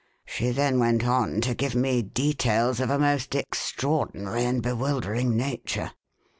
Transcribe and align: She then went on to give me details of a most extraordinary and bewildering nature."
She 0.25 0.49
then 0.49 0.79
went 0.79 1.05
on 1.05 1.41
to 1.41 1.53
give 1.53 1.75
me 1.75 2.01
details 2.01 2.79
of 2.79 2.89
a 2.89 2.97
most 2.97 3.35
extraordinary 3.35 4.45
and 4.45 4.59
bewildering 4.63 5.37
nature." 5.37 5.91